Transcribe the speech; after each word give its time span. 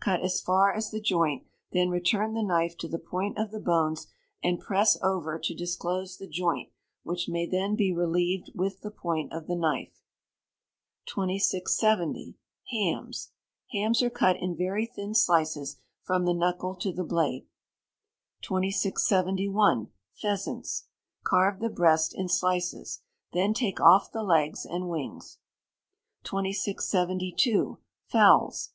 Cut 0.00 0.22
as 0.22 0.40
far 0.40 0.72
as 0.72 0.90
the 0.90 1.02
joint, 1.02 1.44
then 1.72 1.90
return 1.90 2.32
the 2.32 2.42
knife 2.42 2.78
to 2.78 2.88
the 2.88 2.98
point 2.98 3.36
of 3.36 3.50
the 3.50 3.60
bones, 3.60 4.06
and 4.42 4.58
press 4.58 4.96
over, 5.02 5.38
to 5.40 5.54
disclose 5.54 6.16
the 6.16 6.26
joint, 6.26 6.70
which 7.02 7.28
may 7.28 7.44
then 7.46 7.76
be 7.76 7.92
relieved 7.92 8.50
with 8.54 8.80
the 8.80 8.90
point 8.90 9.34
of 9.34 9.46
the 9.46 9.54
knife. 9.54 10.00
2670. 11.08 12.36
Hams. 12.70 13.32
Hams 13.72 14.02
are 14.02 14.08
cut 14.08 14.36
in 14.40 14.56
very 14.56 14.86
thin 14.86 15.14
slices 15.14 15.76
from 16.00 16.24
the 16.24 16.32
knuckle 16.32 16.74
to 16.76 16.90
the 16.90 17.04
blade. 17.04 17.46
2671. 18.40 19.90
Pheasants. 20.14 20.86
Carve 21.22 21.60
the 21.60 21.68
breast 21.68 22.14
in 22.14 22.30
slices. 22.30 23.02
Then 23.34 23.52
take 23.52 23.78
off 23.78 24.10
the 24.10 24.22
legs 24.22 24.64
and 24.64 24.88
wings. 24.88 25.36
2672. 26.24 27.76
Fowls. 28.06 28.70